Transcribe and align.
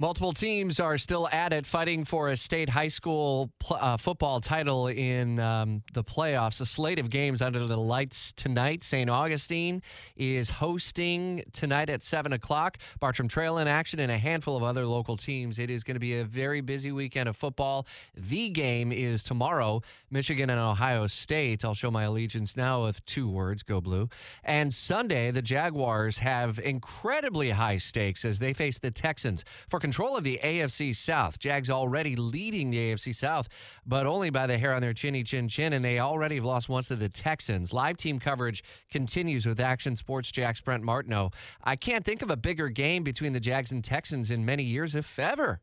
Multiple 0.00 0.32
teams 0.32 0.80
are 0.80 0.98
still 0.98 1.28
at 1.28 1.52
it, 1.52 1.64
fighting 1.64 2.04
for 2.04 2.28
a 2.28 2.36
state 2.36 2.68
high 2.68 2.88
school 2.88 3.52
pl- 3.60 3.76
uh, 3.80 3.96
football 3.96 4.40
title 4.40 4.88
in 4.88 5.38
um, 5.38 5.84
the 5.92 6.02
playoffs. 6.02 6.60
A 6.60 6.66
slate 6.66 6.98
of 6.98 7.10
games 7.10 7.40
under 7.40 7.64
the 7.64 7.76
lights 7.76 8.32
tonight. 8.32 8.82
St. 8.82 9.08
Augustine 9.08 9.82
is 10.16 10.50
hosting 10.50 11.44
tonight 11.52 11.90
at 11.90 12.02
7 12.02 12.32
o'clock. 12.32 12.78
Bartram 12.98 13.28
Trail 13.28 13.58
in 13.58 13.68
action 13.68 14.00
and 14.00 14.10
a 14.10 14.18
handful 14.18 14.56
of 14.56 14.64
other 14.64 14.84
local 14.84 15.16
teams. 15.16 15.60
It 15.60 15.70
is 15.70 15.84
going 15.84 15.94
to 15.94 16.00
be 16.00 16.18
a 16.18 16.24
very 16.24 16.60
busy 16.60 16.90
weekend 16.90 17.28
of 17.28 17.36
football. 17.36 17.86
The 18.16 18.48
game 18.48 18.90
is 18.90 19.22
tomorrow 19.22 19.80
Michigan 20.10 20.50
and 20.50 20.58
Ohio 20.58 21.06
State. 21.06 21.64
I'll 21.64 21.72
show 21.72 21.92
my 21.92 22.02
allegiance 22.02 22.56
now 22.56 22.82
with 22.82 23.06
two 23.06 23.30
words 23.30 23.62
go 23.62 23.80
blue. 23.80 24.08
And 24.42 24.74
Sunday, 24.74 25.30
the 25.30 25.40
Jaguars 25.40 26.18
have 26.18 26.58
incredibly 26.58 27.50
high 27.50 27.78
stakes 27.78 28.24
as 28.24 28.40
they 28.40 28.52
face 28.52 28.80
the 28.80 28.90
Texans. 28.90 29.44
For 29.68 29.83
control 29.84 30.16
of 30.16 30.24
the 30.24 30.40
AFC 30.42 30.96
South. 30.96 31.38
Jags 31.38 31.68
already 31.68 32.16
leading 32.16 32.70
the 32.70 32.78
AFC 32.78 33.14
South, 33.14 33.50
but 33.84 34.06
only 34.06 34.30
by 34.30 34.46
the 34.46 34.56
hair 34.56 34.72
on 34.72 34.80
their 34.80 34.94
chinny 34.94 35.22
chin 35.22 35.46
chin, 35.46 35.74
and 35.74 35.84
they 35.84 35.98
already 35.98 36.36
have 36.36 36.44
lost 36.44 36.70
once 36.70 36.88
to 36.88 36.96
the 36.96 37.10
Texans. 37.10 37.70
Live 37.70 37.98
team 37.98 38.18
coverage 38.18 38.64
continues 38.90 39.44
with 39.44 39.60
Action 39.60 39.94
Sports 39.94 40.32
Jax 40.32 40.58
Brent 40.62 40.82
Martineau. 40.82 41.32
I 41.62 41.76
can't 41.76 42.02
think 42.02 42.22
of 42.22 42.30
a 42.30 42.36
bigger 42.36 42.70
game 42.70 43.04
between 43.04 43.34
the 43.34 43.40
Jags 43.40 43.72
and 43.72 43.84
Texans 43.84 44.30
in 44.30 44.46
many 44.46 44.62
years, 44.62 44.94
if 44.94 45.18
ever. 45.18 45.60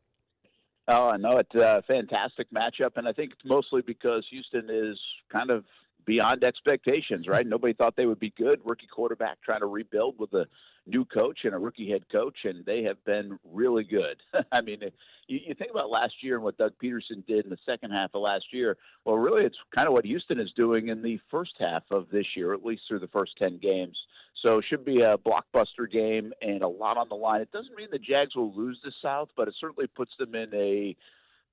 Oh, 0.86 1.08
I 1.08 1.16
know 1.16 1.38
it's 1.38 1.54
a 1.56 1.82
fantastic 1.88 2.46
matchup, 2.52 2.92
and 2.94 3.08
I 3.08 3.12
think 3.12 3.32
it's 3.32 3.44
mostly 3.44 3.82
because 3.82 4.24
Houston 4.30 4.70
is 4.70 5.00
kind 5.36 5.50
of 5.50 5.64
beyond 6.04 6.44
expectations, 6.44 7.26
right? 7.28 7.46
Nobody 7.46 7.72
thought 7.72 7.96
they 7.96 8.06
would 8.06 8.20
be 8.20 8.32
good. 8.36 8.60
Rookie 8.64 8.86
quarterback 8.86 9.40
trying 9.42 9.60
to 9.60 9.66
rebuild 9.66 10.18
with 10.18 10.32
a 10.34 10.46
new 10.86 11.04
coach 11.04 11.40
and 11.44 11.54
a 11.54 11.58
rookie 11.58 11.90
head 11.90 12.04
coach, 12.10 12.38
and 12.44 12.64
they 12.64 12.82
have 12.82 13.02
been 13.04 13.38
really 13.52 13.84
good. 13.84 14.16
I 14.52 14.60
mean, 14.60 14.80
you, 15.28 15.40
you 15.46 15.54
think 15.54 15.70
about 15.70 15.90
last 15.90 16.14
year 16.22 16.34
and 16.34 16.44
what 16.44 16.58
Doug 16.58 16.72
Pederson 16.82 17.24
did 17.26 17.44
in 17.44 17.50
the 17.50 17.58
second 17.64 17.90
half 17.90 18.10
of 18.14 18.22
last 18.22 18.46
year. 18.52 18.76
Well, 19.04 19.16
really, 19.16 19.44
it's 19.44 19.56
kind 19.74 19.86
of 19.86 19.94
what 19.94 20.04
Houston 20.04 20.40
is 20.40 20.52
doing 20.56 20.88
in 20.88 21.02
the 21.02 21.20
first 21.30 21.52
half 21.60 21.84
of 21.90 22.08
this 22.10 22.26
year, 22.36 22.52
at 22.52 22.64
least 22.64 22.82
through 22.88 23.00
the 23.00 23.08
first 23.08 23.32
10 23.40 23.58
games. 23.58 23.96
So 24.44 24.58
it 24.58 24.64
should 24.68 24.84
be 24.84 25.02
a 25.02 25.16
blockbuster 25.18 25.90
game 25.90 26.32
and 26.42 26.62
a 26.62 26.68
lot 26.68 26.96
on 26.96 27.08
the 27.08 27.14
line. 27.14 27.40
It 27.40 27.52
doesn't 27.52 27.76
mean 27.76 27.88
the 27.92 27.98
Jags 27.98 28.34
will 28.34 28.52
lose 28.52 28.78
the 28.82 28.92
South, 29.00 29.28
but 29.36 29.46
it 29.46 29.54
certainly 29.60 29.86
puts 29.86 30.12
them 30.18 30.34
in 30.34 30.52
a 30.52 30.96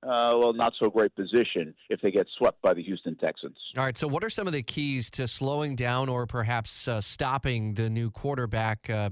uh, 0.04 0.34
well, 0.38 0.54
not 0.54 0.74
so 0.80 0.90
great 0.90 1.14
position 1.16 1.74
if 1.90 2.00
they 2.02 2.12
get 2.12 2.28
swept 2.38 2.62
by 2.62 2.74
the 2.74 2.84
Houston 2.84 3.16
Texans. 3.16 3.58
All 3.78 3.84
right. 3.84 3.98
So, 3.98 4.08
what 4.08 4.24
are 4.24 4.30
some 4.30 4.48
of 4.48 4.54
the 4.54 4.64
keys 4.64 5.10
to 5.12 5.28
slowing 5.28 5.76
down 5.76 6.10
or 6.10 6.26
perhaps 6.26 6.88
uh, 6.88 7.02
stopping 7.02 7.74
the 7.74 7.90
new 7.90 8.10
quarterback? 8.12 8.90
Uh, 8.90 9.10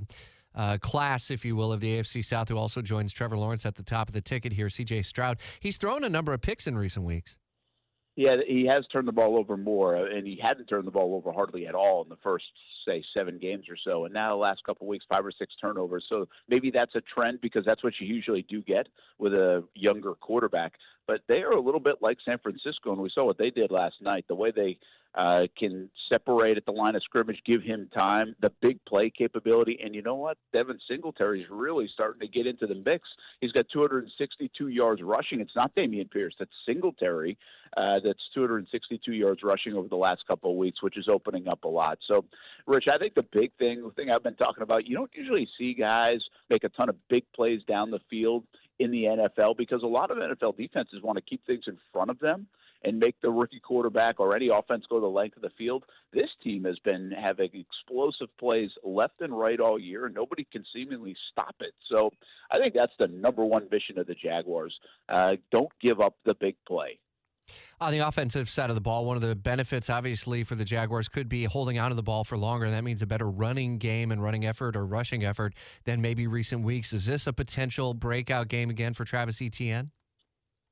uh, 0.55 0.75
class, 0.79 1.29
if 1.29 1.45
you 1.45 1.55
will, 1.55 1.71
of 1.71 1.81
the 1.81 1.99
AFC 1.99 2.25
South, 2.25 2.49
who 2.49 2.57
also 2.57 2.81
joins 2.81 3.13
Trevor 3.13 3.37
Lawrence 3.37 3.63
at 3.63 3.75
the 3.75 3.83
top 3.83 4.07
of 4.07 4.13
the 4.15 4.21
ticket 4.21 4.51
here, 4.51 4.69
CJ 4.69 5.05
Stroud. 5.05 5.37
He's 5.59 5.77
thrown 5.77 6.03
a 6.03 6.09
number 6.09 6.33
of 6.33 6.41
picks 6.41 6.65
in 6.65 6.75
recent 6.75 7.05
weeks. 7.05 7.37
Yeah, 8.17 8.37
he 8.47 8.65
has 8.65 8.79
turned 8.87 9.07
the 9.07 9.11
ball 9.11 9.37
over 9.37 9.55
more, 9.55 9.95
uh, 9.95 10.05
and 10.05 10.25
he 10.25 10.39
hadn't 10.41 10.65
turned 10.65 10.87
the 10.87 10.91
ball 10.91 11.13
over 11.13 11.31
hardly 11.31 11.67
at 11.67 11.75
all 11.75 12.01
in 12.01 12.09
the 12.09 12.17
first, 12.23 12.45
say, 12.83 13.03
seven 13.15 13.37
games 13.37 13.65
or 13.69 13.77
so. 13.77 14.05
And 14.05 14.13
now, 14.13 14.31
the 14.31 14.41
last 14.41 14.63
couple 14.63 14.87
of 14.87 14.89
weeks, 14.89 15.05
five 15.07 15.23
or 15.23 15.31
six 15.31 15.53
turnovers. 15.61 16.03
So 16.09 16.27
maybe 16.49 16.71
that's 16.71 16.95
a 16.95 17.01
trend 17.01 17.41
because 17.41 17.63
that's 17.63 17.83
what 17.83 17.93
you 17.99 18.07
usually 18.07 18.41
do 18.41 18.63
get 18.63 18.87
with 19.19 19.35
a 19.35 19.63
younger 19.75 20.15
quarterback. 20.15 20.73
But 21.05 21.21
they 21.27 21.43
are 21.43 21.51
a 21.51 21.61
little 21.61 21.79
bit 21.79 21.97
like 22.01 22.17
San 22.25 22.39
Francisco, 22.39 22.91
and 22.91 22.99
we 22.99 23.11
saw 23.13 23.23
what 23.23 23.37
they 23.37 23.51
did 23.51 23.69
last 23.69 24.01
night. 24.01 24.25
The 24.27 24.33
way 24.33 24.49
they 24.49 24.79
uh, 25.17 25.47
can 25.57 25.89
separate 26.11 26.57
at 26.57 26.65
the 26.65 26.71
line 26.71 26.95
of 26.95 27.01
scrimmage, 27.01 27.41
give 27.43 27.63
him 27.63 27.89
time, 27.91 28.35
the 28.39 28.51
big 28.61 28.77
play 28.85 29.09
capability. 29.09 29.79
And 29.83 29.95
you 29.95 30.03
know 30.03 30.13
what? 30.13 30.37
Devin 30.53 30.77
Singletary 30.87 31.41
is 31.41 31.47
really 31.49 31.89
starting 31.91 32.21
to 32.21 32.27
get 32.27 32.45
into 32.45 32.67
the 32.67 32.75
mix. 32.75 33.09
He's 33.41 33.51
got 33.51 33.65
262 33.73 34.67
yards 34.67 35.01
rushing. 35.01 35.41
It's 35.41 35.55
not 35.55 35.73
Dameon 35.75 36.11
Pierce, 36.11 36.35
that's 36.37 36.51
Singletary. 36.67 37.35
Uh, 37.75 37.99
that's 38.03 38.21
262 38.35 39.11
yards 39.11 39.41
rushing 39.43 39.73
over 39.73 39.87
the 39.87 39.95
last 39.95 40.25
couple 40.27 40.51
of 40.51 40.57
weeks, 40.57 40.83
which 40.83 40.97
is 40.97 41.07
opening 41.09 41.47
up 41.47 41.63
a 41.63 41.67
lot. 41.67 41.97
So, 42.07 42.23
Rich, 42.67 42.85
I 42.87 42.99
think 42.99 43.15
the 43.15 43.23
big 43.23 43.51
thing, 43.57 43.83
the 43.83 43.91
thing 43.91 44.11
I've 44.11 44.23
been 44.23 44.35
talking 44.35 44.61
about, 44.61 44.85
you 44.85 44.95
don't 44.95 45.11
usually 45.15 45.49
see 45.57 45.73
guys 45.73 46.19
make 46.49 46.63
a 46.63 46.69
ton 46.69 46.89
of 46.89 46.95
big 47.09 47.23
plays 47.35 47.61
down 47.67 47.89
the 47.89 47.99
field 48.09 48.43
in 48.79 48.91
the 48.91 49.05
NFL 49.05 49.57
because 49.57 49.81
a 49.81 49.87
lot 49.87 50.11
of 50.11 50.17
NFL 50.17 50.57
defenses 50.57 51.01
want 51.01 51.17
to 51.17 51.23
keep 51.23 51.45
things 51.47 51.63
in 51.67 51.77
front 51.91 52.11
of 52.11 52.19
them 52.19 52.47
and 52.83 52.99
make 52.99 53.15
the 53.21 53.29
rookie 53.29 53.59
quarterback 53.59 54.19
or 54.19 54.35
any 54.35 54.49
offense 54.49 54.85
go 54.89 54.99
the 54.99 55.07
length 55.07 55.35
of 55.35 55.41
the 55.41 55.49
field. 55.57 55.83
This 56.13 56.29
team 56.43 56.63
has 56.65 56.79
been 56.79 57.11
having 57.11 57.49
explosive 57.53 58.35
plays 58.37 58.71
left 58.83 59.21
and 59.21 59.37
right 59.37 59.59
all 59.59 59.79
year, 59.79 60.05
and 60.05 60.15
nobody 60.15 60.47
can 60.51 60.63
seemingly 60.73 61.15
stop 61.31 61.55
it. 61.59 61.73
So 61.91 62.11
I 62.51 62.57
think 62.57 62.73
that's 62.73 62.93
the 62.99 63.07
number 63.07 63.43
one 63.43 63.67
mission 63.71 63.99
of 63.99 64.07
the 64.07 64.15
Jaguars. 64.15 64.77
Uh, 65.09 65.35
don't 65.51 65.71
give 65.81 65.99
up 65.99 66.15
the 66.25 66.35
big 66.35 66.55
play. 66.67 66.99
On 67.79 67.91
the 67.91 67.99
offensive 67.99 68.49
side 68.49 68.69
of 68.69 68.75
the 68.75 68.81
ball, 68.81 69.05
one 69.05 69.15
of 69.15 69.21
the 69.21 69.35
benefits, 69.35 69.89
obviously, 69.89 70.43
for 70.43 70.55
the 70.55 70.65
Jaguars 70.65 71.07
could 71.07 71.29
be 71.29 71.45
holding 71.45 71.79
onto 71.79 71.95
the 71.95 72.03
ball 72.03 72.23
for 72.23 72.37
longer. 72.37 72.69
That 72.69 72.83
means 72.83 73.01
a 73.01 73.07
better 73.07 73.29
running 73.29 73.77
game 73.77 74.11
and 74.11 74.21
running 74.21 74.45
effort 74.45 74.75
or 74.75 74.85
rushing 74.85 75.23
effort 75.23 75.53
than 75.85 76.01
maybe 76.01 76.27
recent 76.27 76.63
weeks. 76.63 76.91
Is 76.91 77.05
this 77.05 77.27
a 77.27 77.33
potential 77.33 77.93
breakout 77.93 78.47
game 78.47 78.69
again 78.69 78.93
for 78.93 79.05
Travis 79.05 79.41
Etienne? 79.41 79.91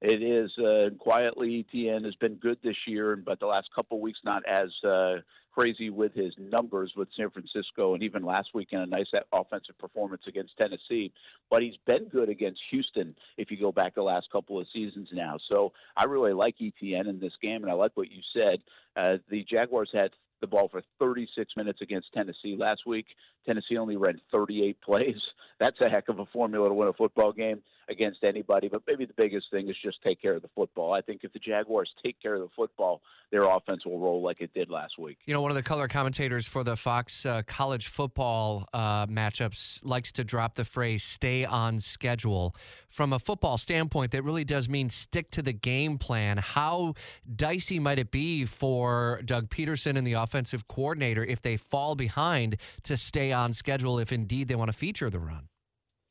It 0.07 0.21
is 0.21 0.55
uh, 0.59 0.91
quietly. 0.99 1.65
Etienne 1.67 2.03
has 2.03 2.13
been 2.13 2.35
good 2.35 2.59
this 2.63 2.75
year, 2.85 3.15
but 3.15 3.39
the 3.39 3.47
last 3.47 3.69
couple 3.75 3.97
of 3.97 4.03
weeks 4.03 4.19
not 4.23 4.43
as 4.47 4.69
uh, 4.87 5.15
crazy 5.51 5.89
with 5.89 6.13
his 6.13 6.31
numbers 6.37 6.93
with 6.95 7.07
San 7.17 7.31
Francisco, 7.31 7.95
and 7.95 8.03
even 8.03 8.23
last 8.23 8.49
weekend 8.53 8.83
a 8.83 8.85
nice 8.85 9.07
offensive 9.33 9.75
performance 9.79 10.21
against 10.27 10.55
Tennessee. 10.61 11.11
But 11.49 11.63
he's 11.63 11.77
been 11.87 12.05
good 12.05 12.29
against 12.29 12.61
Houston 12.69 13.15
if 13.39 13.49
you 13.49 13.57
go 13.57 13.71
back 13.71 13.95
the 13.95 14.03
last 14.03 14.27
couple 14.31 14.59
of 14.59 14.67
seasons 14.71 15.09
now. 15.11 15.37
So 15.49 15.73
I 15.97 16.03
really 16.03 16.33
like 16.33 16.57
Etienne 16.61 17.07
in 17.07 17.19
this 17.19 17.33
game, 17.41 17.63
and 17.63 17.71
I 17.71 17.73
like 17.73 17.93
what 17.95 18.11
you 18.11 18.21
said. 18.39 18.59
Uh, 18.95 19.17
the 19.31 19.43
Jaguars 19.49 19.89
had 19.91 20.11
the 20.39 20.45
ball 20.45 20.67
for 20.69 20.83
36 20.99 21.53
minutes 21.57 21.81
against 21.81 22.13
Tennessee 22.13 22.55
last 22.55 22.81
week. 22.85 23.07
Tennessee 23.47 23.77
only 23.77 23.97
ran 23.97 24.21
38 24.31 24.79
plays. 24.85 25.21
That's 25.59 25.81
a 25.81 25.89
heck 25.89 26.09
of 26.09 26.19
a 26.19 26.25
formula 26.27 26.67
to 26.69 26.75
win 26.75 26.89
a 26.89 26.93
football 26.93 27.31
game 27.31 27.63
against 27.89 28.23
anybody. 28.23 28.67
But 28.67 28.81
maybe 28.87 29.05
the 29.05 29.13
biggest 29.13 29.47
thing 29.51 29.69
is 29.69 29.75
just 29.83 30.01
take 30.03 30.21
care 30.21 30.35
of 30.35 30.41
the 30.41 30.49
football. 30.55 30.93
I 30.93 31.01
think 31.01 31.21
if 31.23 31.33
the 31.33 31.39
Jaguars 31.39 31.89
take 32.03 32.21
care 32.21 32.35
of 32.35 32.41
the 32.41 32.49
football, 32.55 33.01
their 33.31 33.43
offense 33.43 33.85
will 33.85 33.99
roll 33.99 34.21
like 34.21 34.41
it 34.41 34.53
did 34.53 34.69
last 34.69 34.97
week. 34.97 35.17
You 35.25 35.33
know, 35.33 35.41
one 35.41 35.51
of 35.51 35.55
the 35.55 35.63
color 35.63 35.87
commentators 35.87 36.47
for 36.47 36.63
the 36.63 36.75
Fox 36.75 37.25
uh, 37.25 37.41
college 37.47 37.87
football 37.87 38.67
uh, 38.73 39.07
matchups 39.07 39.83
likes 39.83 40.11
to 40.13 40.23
drop 40.23 40.55
the 40.55 40.65
phrase 40.65 41.03
"stay 41.03 41.45
on 41.45 41.79
schedule." 41.79 42.55
From 42.89 43.11
a 43.11 43.19
football 43.19 43.57
standpoint, 43.57 44.11
that 44.11 44.23
really 44.23 44.45
does 44.45 44.69
mean 44.69 44.89
stick 44.89 45.29
to 45.31 45.41
the 45.41 45.53
game 45.53 45.97
plan. 45.97 46.37
How 46.37 46.93
dicey 47.35 47.79
might 47.79 47.99
it 47.99 48.11
be 48.11 48.45
for 48.45 49.21
Doug 49.25 49.49
Pederson 49.49 49.97
and 49.97 50.07
the 50.07 50.13
offensive 50.13 50.67
coordinator 50.67 51.23
if 51.23 51.41
they 51.41 51.57
fall 51.57 51.95
behind 51.95 52.57
to 52.83 52.95
stay 52.95 53.31
on 53.31 53.51
schedule 53.53 53.99
if 53.99 54.11
indeed 54.11 54.47
they 54.47 54.55
want 54.55 54.71
to 54.71 54.77
feature 54.77 55.09
the 55.09 55.19
run? 55.19 55.49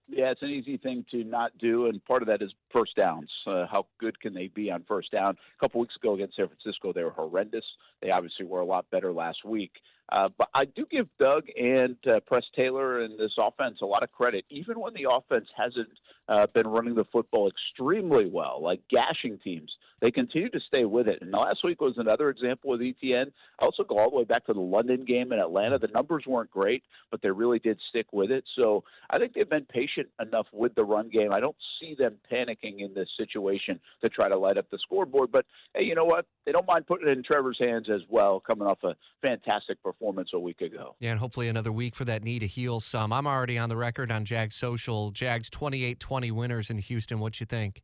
Yeah, 0.06 0.30
it's 0.30 0.42
an 0.42 0.50
easy 0.50 0.76
thing 0.76 1.04
to 1.12 1.24
not 1.24 1.56
do, 1.58 1.86
and 1.86 2.04
part 2.04 2.20
of 2.20 2.28
that 2.28 2.42
is 2.42 2.52
first 2.70 2.94
downs. 2.94 3.30
Uh, 3.46 3.66
how 3.66 3.86
good 3.98 4.20
can 4.20 4.34
they 4.34 4.48
be 4.48 4.70
on 4.70 4.84
first 4.86 5.10
down? 5.10 5.30
A 5.30 5.60
couple 5.60 5.80
weeks 5.80 5.96
ago 5.96 6.14
against 6.14 6.36
San 6.36 6.46
Francisco, 6.48 6.92
they 6.92 7.02
were 7.02 7.10
horrendous. 7.10 7.64
They 8.02 8.10
obviously 8.10 8.44
were 8.44 8.60
a 8.60 8.66
lot 8.66 8.84
better 8.90 9.12
last 9.12 9.44
week. 9.44 9.72
Uh, 10.10 10.28
but 10.36 10.48
I 10.52 10.64
do 10.66 10.86
give 10.90 11.08
Doug 11.18 11.44
and 11.56 11.96
uh, 12.06 12.20
Press 12.20 12.44
Taylor 12.56 13.00
and 13.00 13.18
this 13.18 13.32
offense 13.38 13.78
a 13.82 13.86
lot 13.86 14.02
of 14.02 14.12
credit, 14.12 14.44
even 14.50 14.78
when 14.78 14.92
the 14.94 15.08
offense 15.10 15.48
hasn't 15.56 15.88
uh, 16.28 16.46
been 16.48 16.66
running 16.66 16.94
the 16.94 17.04
football 17.12 17.48
extremely 17.48 18.26
well, 18.26 18.60
like 18.62 18.80
gashing 18.90 19.38
teams. 19.42 19.70
They 20.00 20.10
continue 20.10 20.50
to 20.50 20.60
stay 20.66 20.84
with 20.84 21.08
it. 21.08 21.22
And 21.22 21.32
last 21.32 21.64
week 21.64 21.80
was 21.80 21.94
another 21.96 22.28
example 22.28 22.70
with 22.70 22.82
Etienne. 22.82 23.32
I 23.58 23.64
also 23.64 23.84
go 23.84 23.96
all 23.96 24.10
the 24.10 24.16
way 24.16 24.24
back 24.24 24.44
to 24.46 24.52
the 24.52 24.60
London 24.60 25.06
game 25.06 25.32
in 25.32 25.38
Atlanta. 25.38 25.78
The 25.78 25.88
numbers 25.88 26.24
weren't 26.26 26.50
great, 26.50 26.82
but 27.10 27.22
they 27.22 27.30
really 27.30 27.58
did 27.58 27.78
stick 27.88 28.06
with 28.12 28.30
it. 28.30 28.44
So 28.58 28.84
I 29.08 29.18
think 29.18 29.32
they've 29.32 29.48
been 29.48 29.64
patient 29.64 30.08
enough 30.20 30.46
with 30.52 30.74
the 30.74 30.84
run 30.84 31.08
game. 31.08 31.32
I 31.32 31.40
don't 31.40 31.56
see 31.80 31.96
them 31.98 32.16
panicking 32.30 32.80
in 32.80 32.92
this 32.92 33.08
situation 33.16 33.80
to 34.02 34.10
try 34.10 34.28
to 34.28 34.36
light 34.36 34.58
up 34.58 34.66
the 34.70 34.78
scoreboard. 34.78 35.32
But 35.32 35.46
hey, 35.74 35.84
you 35.84 35.94
know 35.94 36.04
what? 36.04 36.26
They 36.44 36.52
don't 36.52 36.68
mind 36.68 36.86
putting 36.86 37.08
it 37.08 37.16
in 37.16 37.24
Trevor's 37.24 37.58
hands 37.58 37.86
as 37.88 38.02
well, 38.10 38.40
coming 38.40 38.68
off 38.68 38.84
a 38.84 38.96
fantastic 39.26 39.82
performance 39.82 39.93
performance 39.98 40.30
a 40.34 40.38
week 40.38 40.60
ago. 40.60 40.96
Yeah, 41.00 41.12
and 41.12 41.20
hopefully 41.20 41.48
another 41.48 41.72
week 41.72 41.94
for 41.94 42.04
that 42.04 42.22
knee 42.22 42.38
to 42.38 42.46
heal 42.46 42.80
some. 42.80 43.12
I'm 43.12 43.26
already 43.26 43.58
on 43.58 43.68
the 43.68 43.76
record 43.76 44.10
on 44.10 44.24
Jags 44.24 44.56
Social. 44.56 45.10
Jags 45.10 45.48
28-20 45.50 46.32
winners 46.32 46.70
in 46.70 46.78
Houston. 46.78 47.20
What 47.20 47.40
you 47.40 47.46
think? 47.46 47.82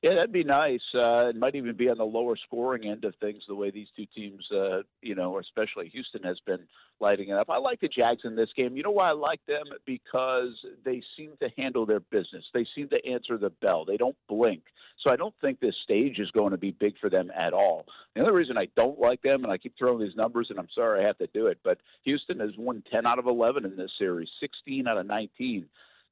Yeah, 0.00 0.14
that'd 0.14 0.32
be 0.32 0.44
nice. 0.44 0.82
Uh, 0.94 1.26
it 1.30 1.36
might 1.36 1.56
even 1.56 1.74
be 1.74 1.90
on 1.90 1.98
the 1.98 2.04
lower 2.04 2.36
scoring 2.36 2.86
end 2.86 3.04
of 3.04 3.16
things, 3.16 3.42
the 3.48 3.54
way 3.56 3.72
these 3.72 3.88
two 3.96 4.06
teams, 4.14 4.46
uh, 4.52 4.82
you 5.02 5.16
know, 5.16 5.40
especially 5.40 5.88
Houston 5.88 6.22
has 6.22 6.38
been 6.46 6.60
lighting 7.00 7.30
it 7.30 7.32
up. 7.32 7.50
I 7.50 7.58
like 7.58 7.80
the 7.80 7.88
Jags 7.88 8.22
in 8.22 8.36
this 8.36 8.50
game. 8.56 8.76
You 8.76 8.84
know 8.84 8.92
why 8.92 9.08
I 9.08 9.12
like 9.12 9.44
them? 9.46 9.64
Because 9.84 10.52
they 10.84 11.02
seem 11.16 11.32
to 11.40 11.48
handle 11.58 11.84
their 11.84 11.98
business. 11.98 12.44
They 12.54 12.64
seem 12.76 12.88
to 12.90 13.04
answer 13.04 13.38
the 13.38 13.50
bell. 13.50 13.84
They 13.84 13.96
don't 13.96 14.16
blink. 14.28 14.62
So 15.04 15.12
I 15.12 15.16
don't 15.16 15.34
think 15.40 15.58
this 15.58 15.74
stage 15.82 16.20
is 16.20 16.30
going 16.30 16.52
to 16.52 16.58
be 16.58 16.70
big 16.70 16.94
for 17.00 17.10
them 17.10 17.32
at 17.36 17.52
all. 17.52 17.86
The 18.14 18.22
other 18.22 18.34
reason 18.34 18.56
I 18.56 18.68
don't 18.76 19.00
like 19.00 19.22
them, 19.22 19.42
and 19.42 19.52
I 19.52 19.58
keep 19.58 19.74
throwing 19.76 20.00
these 20.00 20.16
numbers, 20.16 20.46
and 20.50 20.60
I'm 20.60 20.68
sorry 20.76 21.02
I 21.02 21.06
have 21.06 21.18
to 21.18 21.28
do 21.34 21.46
it, 21.46 21.58
but 21.64 21.78
Houston 22.04 22.38
has 22.38 22.50
won 22.56 22.84
10 22.92 23.04
out 23.04 23.18
of 23.18 23.26
11 23.26 23.64
in 23.64 23.76
this 23.76 23.90
series, 23.98 24.28
16 24.40 24.86
out 24.86 24.98
of 24.98 25.06
19 25.06 25.66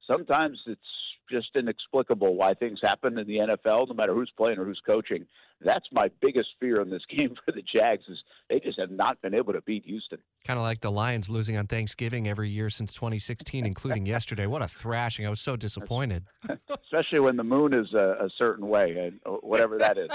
sometimes 0.09 0.59
it's 0.65 0.81
just 1.29 1.49
inexplicable 1.55 2.35
why 2.35 2.53
things 2.53 2.79
happen 2.81 3.17
in 3.17 3.27
the 3.27 3.37
NFL, 3.37 3.89
no 3.89 3.93
matter 3.93 4.13
who's 4.13 4.31
playing 4.37 4.57
or 4.57 4.65
who's 4.65 4.81
coaching. 4.85 5.25
That's 5.59 5.85
my 5.91 6.09
biggest 6.21 6.49
fear 6.59 6.81
in 6.81 6.89
this 6.89 7.01
game 7.17 7.35
for 7.43 7.51
the 7.51 7.61
Jags 7.61 8.03
is 8.07 8.17
they 8.49 8.59
just 8.59 8.79
have 8.79 8.91
not 8.91 9.21
been 9.21 9.33
able 9.33 9.53
to 9.53 9.61
beat 9.61 9.85
Houston. 9.85 10.19
Kind 10.45 10.59
of 10.59 10.63
like 10.63 10.81
the 10.81 10.91
Lions 10.91 11.29
losing 11.29 11.57
on 11.57 11.67
Thanksgiving 11.67 12.27
every 12.27 12.49
year 12.49 12.69
since 12.69 12.93
2016, 12.93 13.65
including 13.65 14.05
yesterday. 14.05 14.45
What 14.45 14.61
a 14.61 14.67
thrashing! 14.67 15.25
I 15.25 15.29
was 15.29 15.41
so 15.41 15.55
disappointed. 15.55 16.25
Especially 16.83 17.19
when 17.19 17.37
the 17.37 17.43
moon 17.43 17.73
is 17.73 17.93
a, 17.93 18.25
a 18.25 18.29
certain 18.37 18.67
way, 18.67 18.95
and 18.97 19.19
whatever 19.41 19.77
that 19.79 19.97
is. 19.97 20.09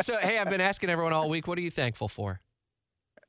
so, 0.00 0.16
hey, 0.18 0.38
I've 0.38 0.50
been 0.50 0.60
asking 0.60 0.90
everyone 0.90 1.12
all 1.12 1.28
week. 1.28 1.46
What 1.46 1.58
are 1.58 1.62
you 1.62 1.70
thankful 1.70 2.08
for? 2.08 2.40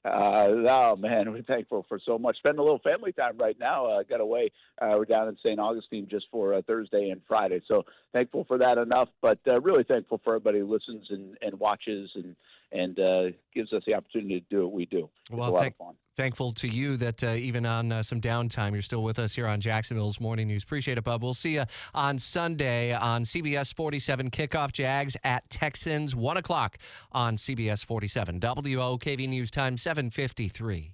Uh, 0.06 0.50
oh 0.69 0.96
man, 0.96 1.31
we're 1.34 1.42
thankful 1.42 1.86
for 1.90 2.00
so 2.06 2.19
much. 2.19 2.38
Spend 2.38 2.60
a 2.60 2.62
little 2.62 2.80
family 2.80 3.12
time 3.12 3.38
right 3.38 3.57
now. 3.60 3.86
Uh, 3.86 4.04
got 4.04 4.22
away. 4.22 4.52
Uh, 4.80 4.94
we're 4.98 5.06
down 5.06 5.28
in 5.28 5.38
St. 5.46 5.60
Augustine 5.60 6.07
just 6.10 6.28
for 6.31 6.54
uh, 6.54 6.62
Thursday 6.68 7.10
and 7.10 7.22
Friday. 7.28 7.62
So 7.68 7.86
thankful 8.13 8.46
for 8.46 8.60
that 8.60 8.78
enough, 8.78 9.10
but 9.22 9.40
uh, 9.48 9.60
really 9.62 9.84
thankful 9.84 10.22
for 10.24 10.36
everybody 10.36 10.60
who 10.60 10.68
listens 10.68 11.07
and, 11.10 11.38
and 11.42 11.60
watches 11.60 12.12
and 12.16 12.36
and 12.72 13.00
uh, 13.00 13.24
gives 13.54 13.72
us 13.74 13.84
the 13.88 13.96
opportunity 13.96 14.42
to 14.42 14.46
do 14.50 14.63
what 14.63 14.74
we 14.74 14.86
do. 14.86 15.10
It's 15.22 15.31
well, 15.31 15.56
thank, 15.56 15.75
thankful 16.16 16.52
to 16.54 16.68
you 16.68 16.98
that 16.98 17.24
uh, 17.24 17.32
even 17.32 17.66
on 17.66 17.92
uh, 17.92 18.04
some 18.04 18.22
downtime, 18.22 18.74
you're 18.74 18.82
still 18.82 19.04
with 19.04 19.20
us 19.20 19.36
here 19.36 19.48
on 19.48 19.62
Jacksonville's 19.62 20.20
Morning 20.20 20.48
News. 20.48 20.64
Appreciate 20.64 20.98
it, 20.98 21.04
Bub. 21.04 21.22
We'll 21.24 21.34
see 21.34 21.56
you 21.56 21.66
on 21.94 22.20
Sunday 22.20 22.94
on 22.94 23.24
CBS 23.24 23.74
47 23.74 24.32
kickoff 24.32 24.72
Jags 24.72 25.18
at 25.24 25.50
Texans, 25.50 26.16
1 26.16 26.38
o'clock 26.38 26.78
on 27.12 27.38
CBS 27.38 27.86
47. 27.86 28.40
WOKV 28.40 29.28
News 29.30 29.52
Time, 29.52 29.78
753. 29.78 30.94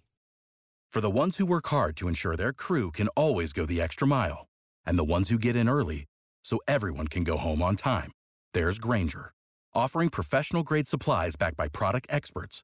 For 0.90 1.02
the 1.02 1.10
ones 1.10 1.38
who 1.38 1.46
work 1.46 1.68
hard 1.68 1.96
to 1.98 2.08
ensure 2.08 2.36
their 2.36 2.54
crew 2.54 2.92
can 2.92 3.08
always 3.10 3.54
go 3.54 3.66
the 3.66 3.82
extra 3.82 4.08
mile, 4.08 4.48
and 4.86 5.00
the 5.00 5.04
ones 5.04 5.30
who 5.30 5.38
get 5.38 5.56
in 5.56 5.70
early 5.70 6.06
so 6.44 6.60
everyone 6.68 7.08
can 7.08 7.24
go 7.24 7.38
home 7.38 7.62
on 7.62 7.76
time, 7.76 8.12
there's 8.54 8.78
Grainger 8.78 9.32
offering 9.74 10.10
professional 10.10 10.64
grade 10.64 10.88
supplies 10.88 11.36
backed 11.36 11.58
by 11.58 11.68
product 11.68 12.08
experts 12.10 12.64